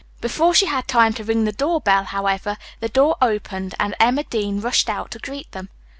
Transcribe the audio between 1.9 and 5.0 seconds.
however, the door opened and Emma Dean rushed